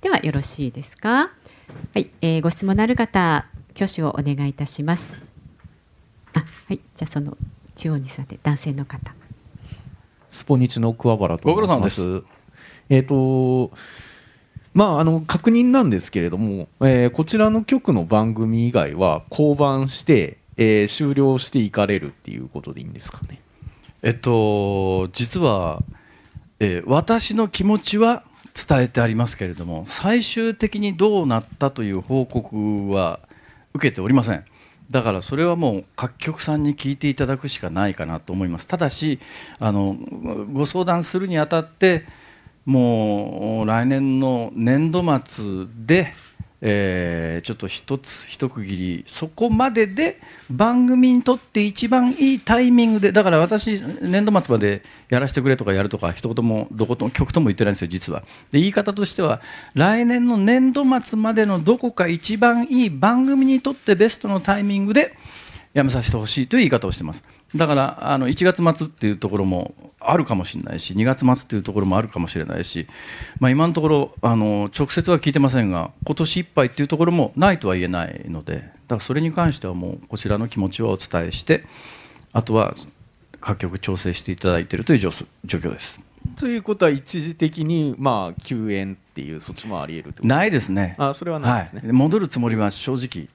[0.01, 1.11] ではよろしいですか？
[1.13, 1.31] は
[1.97, 5.25] い、えー、ご質問のある方挙手をお願いいたします。
[6.35, 7.37] あはいじゃあその
[7.77, 9.13] 中央にさて男性の方。
[10.31, 12.23] スポニチの桑原と申します。
[12.89, 13.73] えっ、ー、と
[14.75, 23.41] まあ、あの確認なんですけれども、えー、こちらの局の番組以外は降板して、えー、終了していかれるっていうことでいいんですかね。
[24.03, 25.83] えっと実は、
[26.61, 28.23] えー、私の気持ちは
[28.55, 33.21] 伝えてありますけれども最終的にどうなったという報告は
[33.75, 34.45] 受けておりません。
[34.91, 38.67] だからそれはもう各局さんに聞いていただくしかないかなと思います。
[38.67, 39.19] ただし
[39.59, 39.97] あの
[40.53, 42.05] ご相談するにあたって
[42.69, 46.13] もう来年の年度末で、
[46.61, 58.21] えー、ちょっと一つ一区切りそこまでで番組にとって一番いいタイミングでだから私年度末までやらせてくれとかやるとか一言もどことも曲とも言ってないんですよ実は。
[58.51, 59.41] で言い方としては
[59.73, 65.17] 来年の年度末までのどこか一番いい番組にとってベストのタイミングで
[65.73, 67.23] やめさせてほしいという言い方をしてます。
[67.55, 72.87] だからあの1月末っていうところもあるかもしれないし2月末っていうところもあるかもしれないし、
[73.41, 81.65] まあ、今のところあの直接は聞いてませんが今年いっぱいっていうところもないとは言えないのでだからそれに関してはもうこちらの気持ちはお伝えして
[82.33, 82.75] あとは
[83.41, 86.01] 各局調整していただいているという状況です。
[86.37, 90.97] ということは一時的にまあ休園っていうそっちもあり得るないですね。
[90.99, 93.29] あそれはないですね、はい、戻るつもりは正直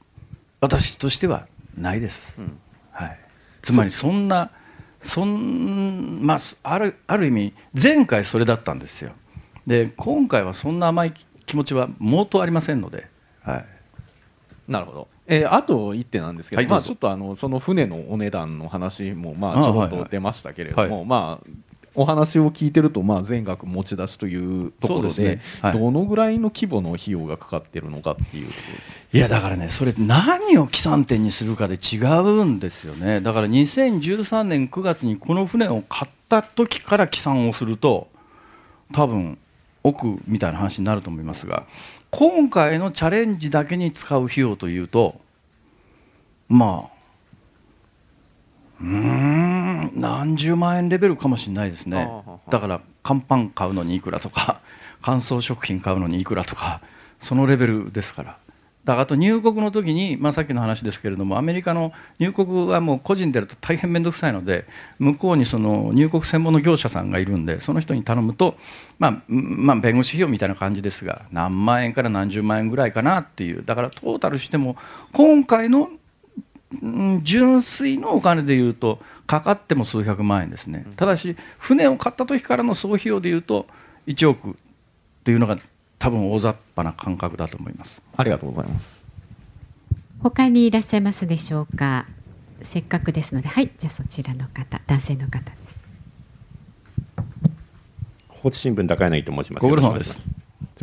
[0.62, 1.48] 私としては
[1.78, 2.36] ないです。
[2.38, 2.58] うん、
[2.92, 3.20] はい。
[3.64, 4.52] つまりそんな
[5.04, 9.12] そんまああるある意味前回それだったんですよ。
[9.66, 11.14] で今回はそんな甘い
[11.46, 13.08] 気持ちは毛頭ありませんので、
[13.42, 13.66] はい、
[14.68, 21.50] なるほど、えー、あと一点なんですけど、はい、まあ、ちょっとあのその船のお値段の話もまあちょっと出ましたけれども、はいはい、まあ
[21.96, 25.42] お話を聞いてると、まあ、全額持ち出しというところで、ね。
[25.62, 28.96] はい、どのぐらいの規模の費用がかかっているのかっていうところです。
[29.14, 38.08] いやだからね、それ、何を起算点にするかで違うんですよね、だから2013年9月にこの船を買った時から起算をすると、
[38.92, 39.38] 多分
[39.84, 41.66] 億みたいな話になると思いますが、
[42.10, 45.20] 今回のチャレンジだけに使う費用というと、
[46.48, 46.93] まあ、
[48.84, 52.10] うん何十万円レベルかもしれないですね。
[52.50, 54.60] だから乾パン買うのにいくらとか
[55.02, 56.82] 乾燥食品買うのにいくらとか
[57.22, 58.38] そのレベルですから。
[58.84, 64.66] だからあと入国の時に、まあ、さっきの話ですけれどもアメリカの入国はもう個人でやると大変面倒くさいので
[65.00, 68.58] 向こうにその入国専門の業者さんがいるんでその人に頼むと、
[69.00, 73.64] まあまあ、弁護士費用みたいな感じですが何万円から何十万円ぐらいかなっていう。
[73.64, 74.76] だからトータルしても
[75.14, 75.90] 今回の
[77.24, 83.68] 純粋のお金でいうとかかっても数百万円ですね、ただし船を買った時からの総費用でいうと
[84.08, 84.58] 1億
[85.24, 85.58] というのが
[86.00, 88.02] 多分大雑把な感覚だと思います。
[88.18, 89.04] ありがとうございます。
[90.22, 92.06] 他にいらっしゃいますでしょうか？
[92.62, 95.40] せっかくですのではいじゃあそちらの方男性の方。
[95.40, 95.54] です
[98.30, 99.64] 放置新聞高柳と申します。
[99.64, 100.14] ご苦労様です。
[100.22, 100.28] す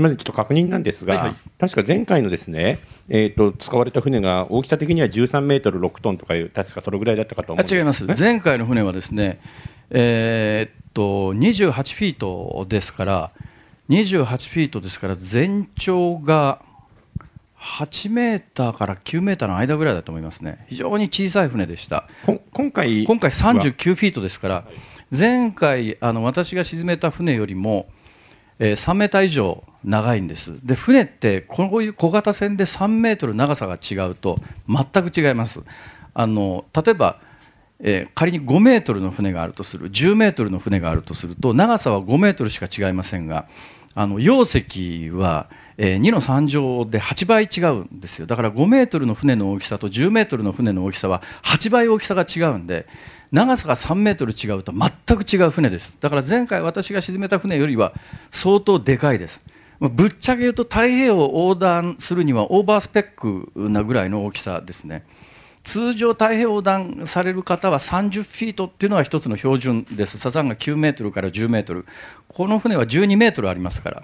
[0.00, 9.40] みません、ちょっと確認なんですが、はいはい、確か前回のですね、えーと、使われた船が大きさ的には13メートル6トンとかいう、確かそれぐらいだったかと思うんです違います、前回の船はですね、
[9.90, 13.30] えー、っと28フィートですから、
[13.88, 16.62] 28フィートですから、全長が
[17.60, 22.08] 8メーターから9メーターの間ぐらいだと思いますね、非常に小さい船でした。
[22.52, 24.64] 今回今回39フィートですから、
[25.16, 27.88] 前回あの私が沈めた船よりも、
[28.60, 30.52] えー、3メーター以上長いんです。
[30.62, 35.60] で船ってこういう小型船で3メートル長さが違うと全く違います。
[36.12, 37.18] あの例えば、
[37.80, 43.48] えー、仮に5メートルの船があるとする10メートルの船があるとすると長さは5メートルしか違いませんが
[43.94, 48.26] あの容積は、えー、2の3乗で8倍違うんですよ。
[48.26, 52.86] だから5メートルの船の大きさと10メートルの船の大きさは8倍大きさが違うんで
[53.32, 55.96] 長さが3メートル違うと全く違う船です。
[56.00, 57.92] だから前回私が沈めた船よりは
[58.30, 59.40] 相当でかいです。
[59.78, 65.04] ぶっちゃけ言うと太平洋を横断するにはオーバースペックなぐらいの大きさですね。
[65.62, 70.18] 通常太平洋横断される方は30フィートっていうのが一つの標準です。
[70.18, 71.86] サザンが9メートルから10メートル。
[72.28, 74.02] この船は12メートルありますから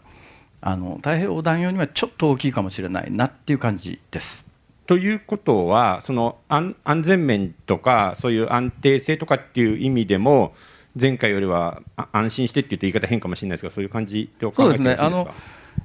[0.60, 4.45] あの太平洋横断用にはちょっと大きいかもしれないなっていう感じです。
[4.86, 10.54] ということは、その安全面とか、そういう安定性とかっていう意味でも、
[10.98, 15.28] 前回よりは安心してって言って言い方変かもしれないですが、そういう感じでそうですねあの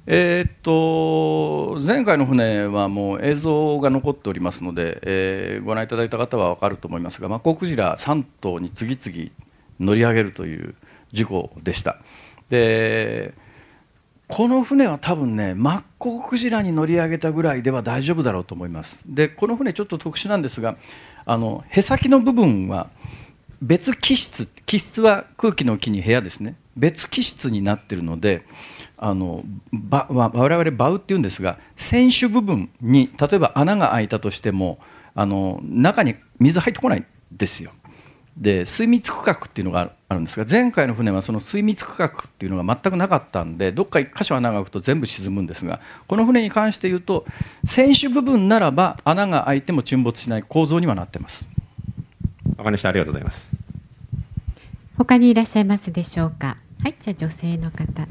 [0.08, 9.32] え、っと前回の船はもう映像が残っておりますので、えー、ご覧いただいた方は分かると思いますがマッコウクジラ3頭に次々
[9.80, 10.76] 乗り上げるという
[11.12, 11.98] 事故でした。
[12.50, 13.34] で
[14.32, 18.98] この船は多分ねマッコウクジラに乗り上げたぐらいでは大丈夫だろうと思います。
[19.06, 20.78] でこの船ちょっと特殊なんですが
[21.26, 22.90] あのへさきの部分は
[23.62, 26.56] 別気質気質は空気の木に部屋ですね。
[26.78, 28.46] 別気質になってるので
[28.98, 34.80] あのば我々バウっていうんですが船首部分に例えば穴が開いたとしても
[35.14, 37.72] あの中に水入ってこないんですよ。
[38.38, 47.26] で水密区画っていうのがあるんですが前回の船はその水密区画っていうのが全くなかったんでどっか1箇所穴が開くと全部沈むんですがこの船に関して言うと
[47.66, 51.48] 船首部分ならば穴が開いても沈没しない構造にはなってます。
[52.58, 52.90] わかりました。
[52.90, 53.52] ありがとうございます。
[54.98, 56.58] 他にいらっしゃいますでしょうか？
[56.84, 58.08] はいじゃあ女性の方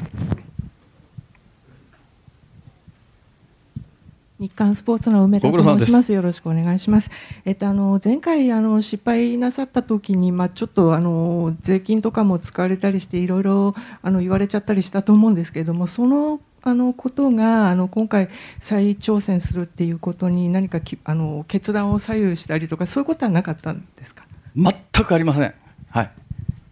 [4.40, 6.14] 日刊スポーツの梅田と申します。
[6.14, 7.10] よろしくお願いします。
[7.44, 24.24] えっとあの前回あの失敗なさった時にまあちょっとあの税金とかも使われたりしていろいろあの言われちゃったりしたと思うんですけれども、そのあのことがあの今回再挑戦するっていうことに何かきあの決断を左右したりとかそういうことはなかったんですか？
[24.56, 24.72] 全
[25.04, 25.54] くありません。
[25.90, 26.10] はい。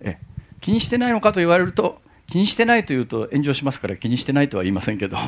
[0.00, 0.16] え
[0.62, 5.18] 気にしてないのかと言われると気にしてないというと炎上しますから気にしてないとは言いませんけど、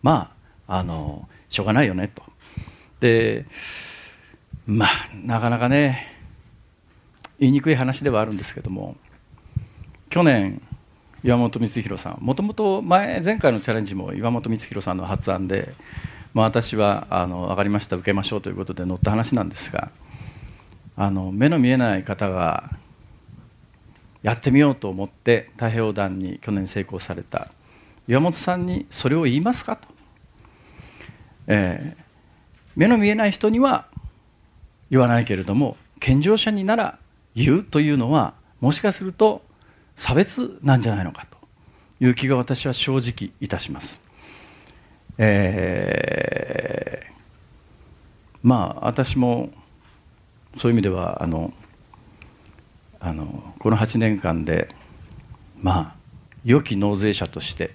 [0.00, 0.30] ま
[0.66, 1.28] ああの。
[1.52, 2.22] しょうがないよねと。
[3.00, 3.44] で
[4.66, 4.88] まあ
[5.22, 6.08] なかなかね
[7.38, 8.96] 言いにくい話ではあるんですけども
[10.08, 10.62] 去年
[11.22, 15.74] 岩本光弘さんもともと前前回のチャレンジも岩本光弘さんの発案で、
[16.32, 19.90] まあ、私はあの分かりました受けましょうということで乗った話なんですが
[20.96, 22.70] あの目の見えない方が
[24.22, 27.50] やってみようと思って太平洋横断に去年成功された
[28.08, 29.91] 岩本さんにそれを言いますかと
[31.46, 32.02] えー、
[32.76, 33.86] 目の見えない人には
[34.90, 36.98] 言わないけれども健常者になら
[37.34, 39.42] 言うというのはもしかすると
[39.96, 41.38] 差別なんじゃないのかと
[42.04, 44.00] いう気が私は正直いたします。
[45.18, 47.12] えー、
[48.42, 49.50] まあ私も
[50.56, 51.52] そういう意味ではあの
[53.00, 54.68] あのこの8年間で
[55.60, 55.94] まあ
[56.44, 57.74] 良き納税者として、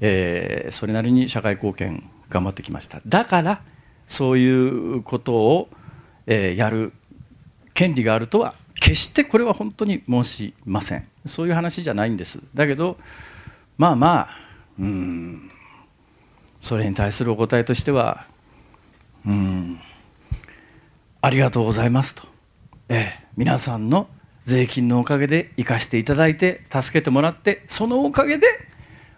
[0.00, 3.00] えー、それなりに社会貢献頑張ってきました。
[3.06, 3.62] だから
[4.06, 5.68] そういうことを、
[6.26, 6.92] えー、やる
[7.74, 11.06] 権利があるとは決してこれは本当に申しません。
[11.26, 12.40] そういう話じゃないんです。
[12.54, 12.96] だけど
[13.76, 14.28] まあまあ
[14.78, 15.50] うん
[16.60, 18.26] それに対するお答えとしては
[19.26, 19.80] うん
[21.20, 22.24] ありがとうございますと、
[22.88, 24.08] えー、皆さんの
[24.44, 28.46] 税金のおかげで生かしていただいて助けてもらってそのおかげで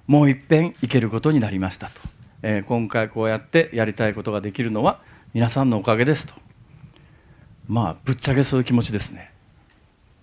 [0.07, 2.20] もういっぺん行けることになりましたと。
[2.43, 5.01] えー、今回こうやってやりたいことができるのは
[5.35, 6.35] 皆さんのおかげですと。
[7.69, 9.31] まあぶっちゃけそういう気持ちですね。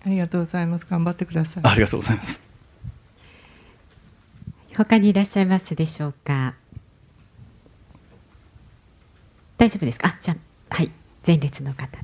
[0.04, 0.86] ありがとうございます。
[0.88, 1.62] 頑張ってください。
[1.64, 2.42] ありがとうございます。
[4.76, 6.54] 他にいらっしゃいますでしょうか？
[9.56, 10.16] 大丈夫ですか？
[10.20, 10.36] じゃ
[10.70, 10.90] はい。
[11.26, 11.98] 前列の方。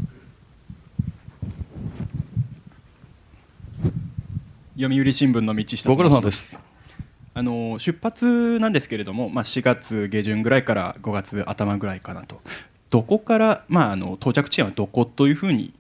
[4.77, 6.59] 読売新聞の道下ご苦労様です。
[7.35, 12.41] あの出発なんですけれども、まあ、4月下旬ぐらいから5月頭ぐらいかなと
[12.91, 15.75] どこから、まあ、あの到着地点はどこというふうに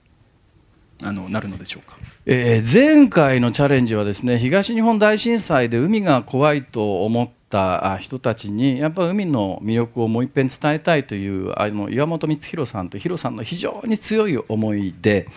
[1.01, 1.97] あのなるのでしょうか？
[2.27, 15.29] えー、前回のチャレンジはですね東日本大震災で海が怖いと思った人たちにやっぱ海の魅力をもう一遍伝えたいというあの岩本光弘さんと弘さんの非常に強い思いで。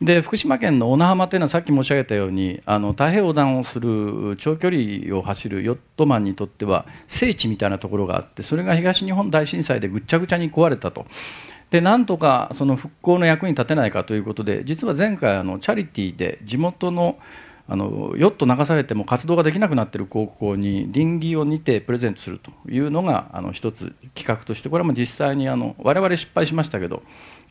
[0.00, 11.06] で福島県の小名浜というのはさっき申し上げたようにあの太平洋横断をする長距離を走るヨットマンにとっては聖地みたいなところがあってそれが東日本大震災でぐっちゃぐちゃに壊れたと。
[11.70, 17.18] でなんとかその復興の役に立てないかということで実は前回あのチャリティーで地元の
[17.70, 27.02] あのヨット流されても活動ができなくなっている高校に臨機を似てプレゼントするというのがあの一つ企画としてこれも実際にあの我々失敗しましたけど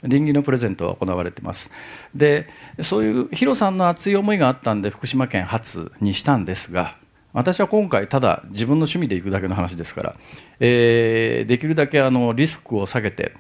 [0.04, 1.72] 臨機のプレゼントは行われてます。
[2.14, 2.48] で
[2.82, 6.96] そういうヒロさんの熱い思いがあったんで福島県初にしたんですが
[7.34, 10.16] 私は今回ただ自分の趣味で行くだけの話ですから、
[10.60, 13.34] えー、できるだけあのリスクを下げて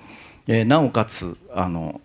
[0.48, 2.02] えー、なおかつあの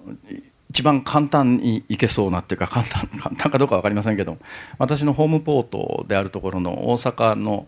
[0.70, 4.38] 一番簡単に行けそうなっていうか簡単簡単かどうか分かりませんけど
[4.78, 7.66] 私のホームポートであるところの大阪の、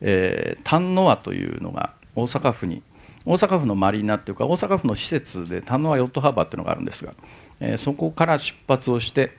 [0.00, 2.82] えー、丹野湾というのが大阪府に
[3.26, 7.12] 大阪府のマリーナっていうか大阪府の施設で丹野湾ヨットハーバーっていうのがあるんですが、
[7.60, 9.36] えー、そこから出発をして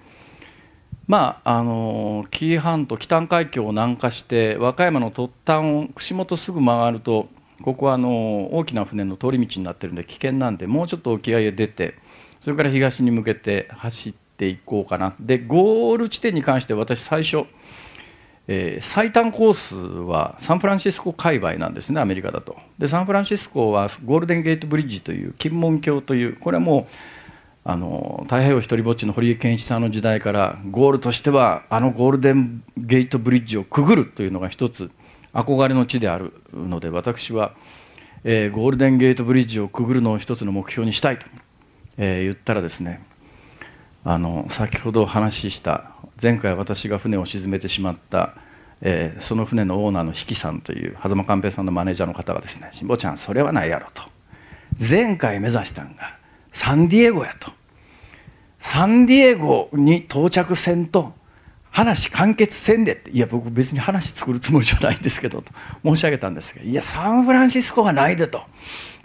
[1.07, 7.29] まああの紀伊半島北海峡を南下して和歌山の突端を串本すぐ曲がると
[7.61, 11.95] ここはあの大きな船の通り道になってるんで危険なんでもうちょっと沖合へ出て
[12.41, 15.15] それから東に向けて走っていこうかな。
[15.19, 17.45] でゴール地点に関して私最初、
[18.49, 22.55] えー、最短コースはサンフランシスコ界隈なんですねアメリカだと。
[22.79, 26.85] でサンフランシスコはゴールデンゲートブリッジという金門橋というこれはもう
[27.69, 34.89] あの太平洋一りぼっちの堀江謙一さんの時代からゴールとしてはあのゴールデンゲートブリッジをくぐるというのが一つ
[35.33, 37.51] 憧れの地であるので私は、
[38.23, 41.25] えー、ゴールデンゲートブリッジをくぐるのを一つの目標にしたいと、
[41.97, 43.05] えー、言ったらですね
[44.05, 45.91] あの先ほど話した
[46.22, 48.34] 前回私が船を沈めてしまった、
[48.82, 54.03] えー、その船のオーナーの比企さんという狭間寛平さんのマネージャーの方がですね「辛坊ちゃんそれはないやろ」と。
[54.80, 56.18] 前回目指したんが
[56.51, 57.51] サンディエゴやと。
[58.59, 61.13] サンディエゴに到着せんと
[61.70, 63.11] 話完結せんでって。
[63.11, 65.53] いや僕別に話作るつもりじゃないんですけどと
[65.86, 68.41] 申し上げたんですがいやサンフランシスコがないでと。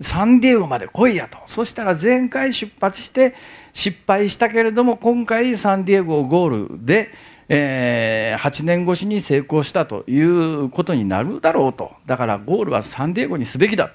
[0.01, 1.39] サンディエゴまで来いやと。
[1.47, 3.35] そしたら前回出発して
[3.73, 7.11] 失敗したけれども今回サンディエゴゴールで、
[7.49, 11.93] えー、8年越しに成功したということになるだろうと。
[12.07, 13.91] だからゴールはサンディエゴにすべきだ。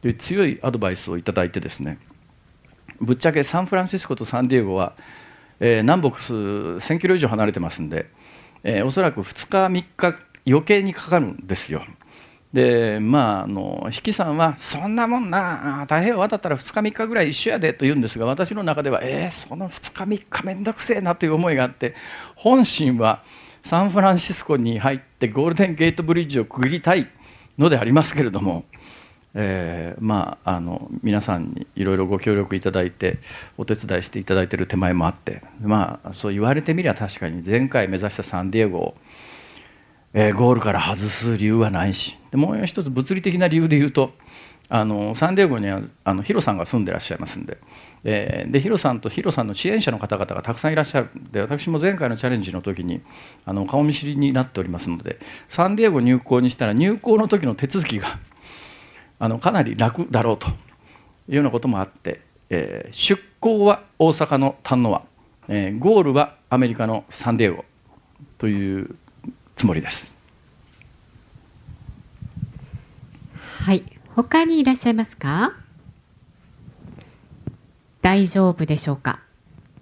[0.00, 1.98] という強いアドバイスをいただいてですね。
[3.00, 4.92] ぶっちゃけサンフランシスコとサンディエゴは
[5.60, 8.06] えー、南北数1000キロ以上離れてますんで、
[8.62, 11.82] えー、おそらく2日3日余計にかかるんですよ。
[12.52, 21.94] でまああの比企さんは「そんなもんな太平洋渡ったら2日3日ぐらい一緒やで」と言うんですが私の中では「えー、その2日3日面倒くせえな」という思いがあって
[22.34, 23.22] 本心は
[23.62, 27.08] サンフランシスコに入ってゴールデンゲートブリッジをくぐりたい
[27.58, 28.64] のでありますけれども
[29.38, 33.18] えー、まああの皆さんにいろいろご協力いただいて
[33.58, 38.94] お手伝いしていただいている手前もあってまあそう言われてみりゃ確かに前回目指したサンディエゴを、
[40.18, 44.12] えー、ゴールから外す理由はないしでもう一つ物理的な理由で言うと
[44.70, 47.58] あのサンディエゴにはあのヒロさんが住んでらっしゃいますんで。
[48.08, 53.00] えー、でヒロさんとヒロさんの支援者の方々がたくさんいらっしゃるんで私も前回のチャレンジの時に
[53.44, 58.06] あの顔見知りになっておりますのでサンディエゴ入港にしたら入港の時の手続きが
[59.18, 60.52] あのかなり楽だろうとい
[61.30, 65.02] うようなこともあって、えー、出港は大阪の丹野湾、
[65.48, 67.64] えー、ゴールはアメリカのサンディエゴ
[68.38, 68.94] という
[69.56, 70.14] つもりです。
[73.64, 73.82] はい、
[74.14, 75.54] 他にいらっしゃいますか？
[78.02, 79.20] 大丈夫でしょうか？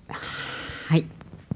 [0.08, 1.06] はい。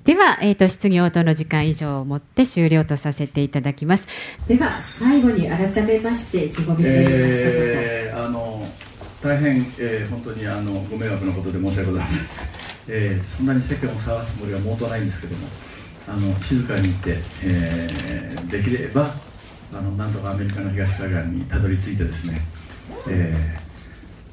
[0.05, 4.09] では、えーと、質疑応答の時間以上をもって終了とさせていただきます
[4.47, 8.67] では最後に改めまして意気込みといえー、あの
[9.23, 12.27] 大変、えー、本当にあのご迷惑なことで申し訳ございません、
[12.89, 15.47] えー、そんなに世間を騒がすつもりは毛頭ないんですけども
[16.09, 19.15] あの静かにいて、えー、できれば
[19.73, 22.39] あのなんとかアメリカの東海岸にたどり着いてですね、
[23.11, 23.59] え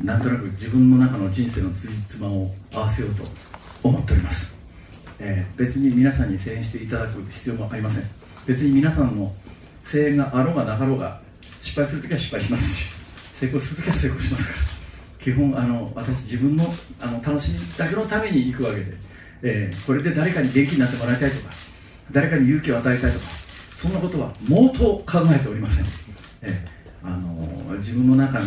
[0.01, 3.23] ー、なんとなく自分の中の人生のつじつまを合わせようと
[3.83, 4.55] 思っております。
[5.19, 8.03] えー、別に皆さんに声援していただく必要もありません。
[8.45, 9.33] 別に皆さんの
[9.83, 11.19] 声援があろうがなかろうが
[11.61, 12.89] 失敗するときは失敗しますし
[13.33, 14.65] 成功するときは成功しますから。
[15.19, 16.63] 基本あの私自分の
[17.01, 18.93] あの楽しみだけのために行くわけで、
[19.41, 21.54] えー、これで誰かに元気になってもらいたいとか
[22.11, 23.25] 誰かに勇気を与えたいとか
[23.75, 25.85] そんなことは毛頭考えておりません、
[26.41, 28.45] えー、あの自分の中の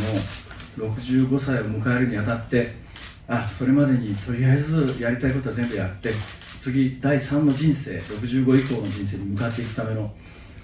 [0.79, 2.73] 65歳を迎えるにあたって
[3.27, 6.11] あそれまでにとりあえずやりたいことは全部やって
[6.61, 10.11] 次第3の人生65以降の人生に向かっていくための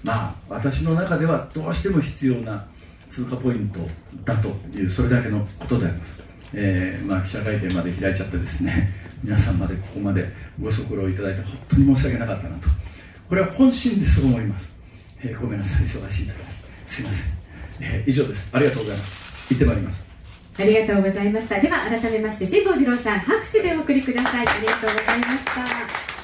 [0.03, 2.65] まあ私の中ではどうしても必要な
[3.09, 3.79] 通過ポイント
[4.23, 6.23] だというそれだけのことであります、
[6.53, 8.91] えー、まあ、記者会見まで開いちゃってですね
[9.23, 10.25] 皆さんまでここまで
[10.61, 12.84] ご足労いただいて本当に申し訳なかったなと。
[13.27, 14.75] これは本心でそう思います、
[15.23, 16.33] えー、ごめんなさい忙しい時
[16.85, 17.33] すいません、
[17.81, 18.49] えー、以上です。
[18.55, 19.53] ありがとうございます。
[19.53, 20.05] 行ってまいります。
[20.57, 21.59] ありがとうございました。
[21.59, 24.47] では改めまして辛坊治郎さん拍手でお送りください。
[24.47, 26.14] ありがとうございました。